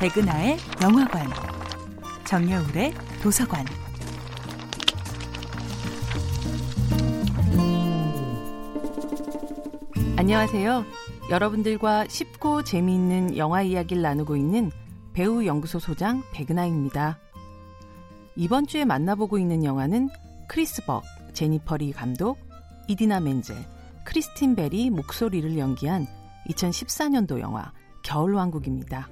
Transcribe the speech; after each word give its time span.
백은하의 0.00 0.56
영화관, 0.82 1.26
정여울의 2.24 2.94
도서관. 3.22 3.66
안녕하세요. 10.16 10.86
여러분들과 11.28 12.06
쉽고 12.08 12.64
재미있는 12.64 13.36
영화 13.36 13.60
이야기를 13.60 14.00
나누고 14.00 14.36
있는 14.36 14.70
배우 15.12 15.44
연구소 15.44 15.78
소장 15.78 16.22
백은하입니다. 16.32 17.18
이번 18.36 18.66
주에 18.66 18.86
만나보고 18.86 19.36
있는 19.36 19.64
영화는 19.64 20.08
크리스 20.48 20.82
벅, 20.86 21.02
제니퍼 21.34 21.76
리 21.76 21.92
감독, 21.92 22.38
이디나 22.88 23.20
멘젤, 23.20 23.54
크리스틴 24.04 24.54
벨이 24.54 24.88
목소리를 24.88 25.58
연기한 25.58 26.06
2014년도 26.48 27.40
영화 27.40 27.70
겨울왕국입니다. 28.02 29.10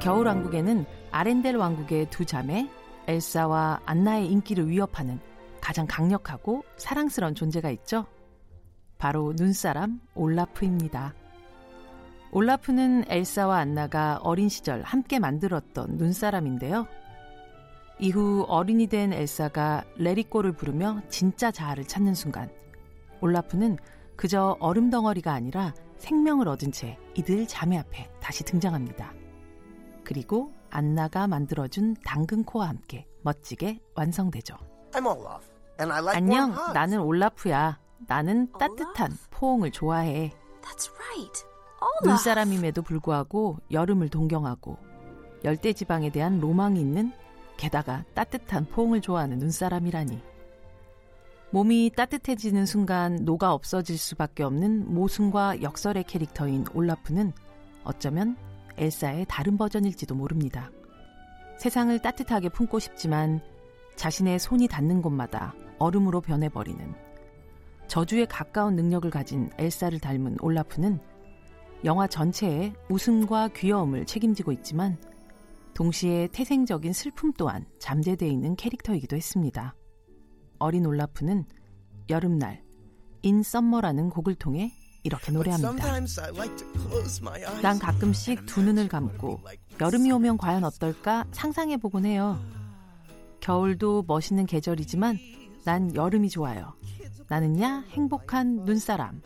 겨울왕국에는 0.00 0.84
아렌델 1.10 1.56
왕국의 1.56 2.10
두 2.10 2.24
자매 2.24 2.68
엘사와 3.06 3.80
안나의 3.84 4.30
인기를 4.30 4.68
위협하는 4.68 5.20
가장 5.60 5.86
강력하고 5.86 6.64
사랑스러운 6.76 7.34
존재가 7.34 7.70
있죠. 7.70 8.06
바로 8.98 9.32
눈사람 9.34 10.00
올라프입니다. 10.14 11.14
올라프는 12.32 13.04
엘사와 13.08 13.58
안나가 13.58 14.18
어린 14.22 14.48
시절 14.48 14.82
함께 14.82 15.18
만들었던 15.18 15.96
눈사람인데요. 15.96 16.86
이후 18.00 18.44
어린이 18.48 18.88
된 18.88 19.12
엘사가 19.12 19.84
레리꼬를 19.96 20.52
부르며 20.52 21.00
진짜 21.08 21.50
자아를 21.50 21.84
찾는 21.84 22.14
순간 22.14 22.50
올라프는 23.20 23.78
그저 24.16 24.56
얼음 24.60 24.90
덩어리가 24.90 25.32
아니라 25.32 25.72
생명을 25.98 26.48
얻은 26.48 26.72
채 26.72 26.98
이들 27.14 27.46
자매 27.46 27.78
앞에 27.78 28.10
다시 28.20 28.44
등장합니다. 28.44 29.12
그리고 30.04 30.52
안나가 30.70 31.26
만들어준 31.26 31.96
당근코와 32.04 32.68
함께 32.68 33.06
멋지게 33.22 33.80
완성되죠. 33.94 34.56
Like 35.78 36.16
안녕, 36.16 36.54
나는 36.72 37.00
올라프야. 37.00 37.80
나는 38.06 38.52
따뜻한 38.52 39.12
포옹을 39.30 39.70
좋아해. 39.72 40.32
Right. 40.62 41.44
눈사람임에도 42.04 42.82
불구하고 42.82 43.58
여름을 43.70 44.08
동경하고 44.08 44.78
열대지방에 45.44 46.10
대한 46.10 46.40
로망이 46.40 46.80
있는 46.80 47.12
게다가 47.56 48.04
따뜻한 48.14 48.66
포옹을 48.66 49.00
좋아하는 49.00 49.38
눈사람이라니. 49.38 50.22
몸이 51.50 51.92
따뜻해지는 51.94 52.66
순간 52.66 53.24
녹아 53.24 53.52
없어질 53.52 53.96
수밖에 53.96 54.42
없는 54.42 54.92
모순과 54.92 55.62
역설의 55.62 56.04
캐릭터인 56.04 56.64
올라프는 56.74 57.32
어쩌면 57.84 58.36
엘사의 58.76 59.26
다른 59.28 59.56
버전일지도 59.56 60.14
모릅니다. 60.14 60.70
세상을 61.58 61.96
따뜻하게 62.00 62.48
품고 62.48 62.78
싶지만 62.78 63.40
자신의 63.96 64.38
손이 64.38 64.68
닿는 64.68 65.02
곳마다 65.02 65.54
얼음으로 65.78 66.20
변해버리는 66.20 66.94
저주에 67.86 68.24
가까운 68.24 68.76
능력을 68.76 69.08
가진 69.10 69.50
엘사를 69.58 69.98
닮은 70.00 70.38
올라프는 70.40 70.98
영화 71.84 72.06
전체에 72.06 72.72
웃음과 72.88 73.48
귀여움을 73.48 74.06
책임지고 74.06 74.52
있지만 74.52 74.96
동시에 75.74 76.28
태생적인 76.32 76.92
슬픔 76.92 77.32
또한 77.34 77.66
잠재되어 77.78 78.28
있는 78.28 78.56
캐릭터이기도 78.56 79.16
했습니다. 79.16 79.74
어린 80.58 80.86
올라프는 80.86 81.44
여름날 82.08 82.62
인 83.22 83.42
썸머라는 83.42 84.10
곡을 84.10 84.34
통해 84.34 84.72
이렇게 85.04 85.32
노래합니다. 85.32 86.00
난 87.62 87.78
가끔씩 87.78 88.46
두 88.46 88.62
눈을 88.62 88.88
감고 88.88 89.40
여름이 89.80 90.10
오면 90.10 90.38
과연 90.38 90.64
어떨까 90.64 91.26
상상해 91.30 91.76
보곤 91.76 92.06
해요. 92.06 92.40
겨울도 93.40 94.04
멋있는 94.08 94.46
계절이지만 94.46 95.18
난 95.64 95.94
여름이 95.94 96.30
좋아요. 96.30 96.72
나는야 97.28 97.84
행복한 97.90 98.64
눈사람. 98.64 99.20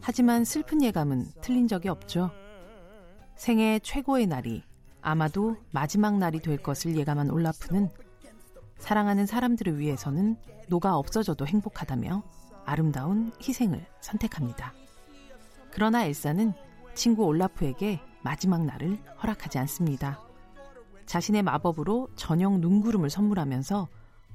하지만 0.00 0.44
슬픈 0.44 0.82
예감은 0.82 1.26
틀린 1.42 1.68
적이 1.68 1.90
없죠. 1.90 2.30
생애 3.36 3.78
최고의 3.82 4.26
날이 4.26 4.62
아마도 5.02 5.56
마지막 5.72 6.16
날이 6.16 6.40
될 6.40 6.56
것을 6.56 6.96
예감한 6.96 7.30
올라프는 7.30 7.90
사랑하는 8.78 9.26
사람들을 9.26 9.78
위해서는 9.78 10.36
녹아 10.68 10.96
없어져도 10.96 11.46
행복하다며 11.46 12.22
아름다운 12.68 13.32
희생을 13.42 13.84
선택합니다. 14.00 14.74
그러나 15.70 16.04
엘사는 16.04 16.52
친구 16.94 17.24
올라프에게 17.24 18.00
마지막 18.22 18.64
날을 18.64 18.98
허락하지 19.22 19.58
않습니다. 19.58 20.20
자신의 21.06 21.42
마법으로 21.42 22.08
전용 22.16 22.58
눈구름을 22.60 23.08
선물하면서 23.08 23.88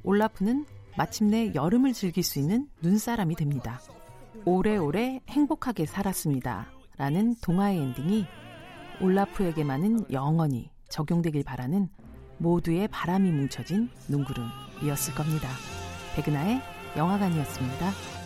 올라프는 0.04 0.66
마침내 0.98 1.52
여름을 1.54 1.94
즐길 1.94 2.24
수 2.24 2.40
있는 2.40 2.68
눈사람이 2.82 3.36
됩니다. 3.36 3.80
오래오래 4.46 5.22
행복하게 5.30 5.86
살았습니다. 5.86 6.68
라는 6.98 7.36
동화의 7.42 7.80
엔딩이 7.80 8.26
올라프에게만은 9.02 10.12
영원히 10.12 10.72
적용되길 10.90 11.44
바라는 11.44 11.90
모두의 12.38 12.88
바람이 12.88 13.32
뭉쳐진 13.32 13.90
눈구름이었을 14.10 15.16
겁니다. 15.16 15.50
백은하의 16.16 16.62
영화관이었습니다. 16.98 18.23